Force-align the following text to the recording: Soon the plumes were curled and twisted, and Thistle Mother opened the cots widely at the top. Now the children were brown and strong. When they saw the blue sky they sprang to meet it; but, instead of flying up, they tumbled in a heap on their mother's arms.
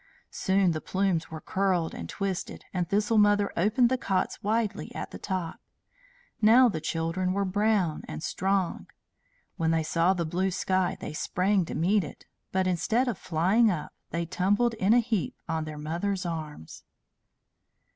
Soon 0.31 0.71
the 0.71 0.81
plumes 0.81 1.29
were 1.29 1.39
curled 1.41 1.93
and 1.93 2.09
twisted, 2.09 2.65
and 2.73 2.89
Thistle 2.89 3.19
Mother 3.19 3.53
opened 3.55 3.89
the 3.89 3.99
cots 3.99 4.41
widely 4.41 4.91
at 4.95 5.11
the 5.11 5.19
top. 5.19 5.59
Now 6.41 6.67
the 6.69 6.81
children 6.81 7.33
were 7.33 7.45
brown 7.45 8.01
and 8.07 8.23
strong. 8.23 8.87
When 9.57 9.69
they 9.69 9.83
saw 9.83 10.15
the 10.15 10.25
blue 10.25 10.49
sky 10.49 10.97
they 10.99 11.13
sprang 11.13 11.65
to 11.65 11.75
meet 11.75 12.03
it; 12.03 12.25
but, 12.51 12.65
instead 12.65 13.07
of 13.07 13.19
flying 13.19 13.69
up, 13.69 13.93
they 14.09 14.25
tumbled 14.25 14.73
in 14.73 14.95
a 14.95 14.99
heap 14.99 15.35
on 15.47 15.65
their 15.65 15.77
mother's 15.77 16.25
arms. 16.25 16.83